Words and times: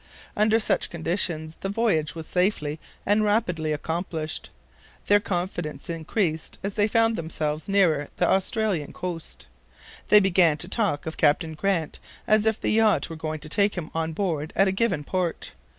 Under 0.35 0.59
such 0.59 0.89
conditions, 0.89 1.57
the 1.61 1.69
voyage 1.69 2.15
was 2.15 2.25
safely 2.25 2.79
and 3.05 3.23
rapidly 3.23 3.71
accomplished. 3.71 4.49
Their 5.05 5.19
confidence 5.19 5.91
increased 5.91 6.57
as 6.63 6.73
they 6.73 6.87
found 6.87 7.15
themselves 7.15 7.69
nearer 7.69 8.07
the 8.17 8.27
Australian 8.27 8.93
coast. 8.93 9.45
They 10.09 10.19
began 10.19 10.57
to 10.57 10.67
talk 10.67 11.05
of 11.05 11.17
Captain 11.17 11.53
Grant 11.53 11.99
as 12.25 12.47
if 12.47 12.59
the 12.59 12.71
yacht 12.71 13.11
were 13.11 13.15
going 13.15 13.41
to 13.41 13.49
take 13.49 13.75
him 13.77 13.91
on 13.93 14.11
board 14.13 14.51
at 14.55 14.67
a 14.67 14.71
given 14.71 15.03
port. 15.03 15.51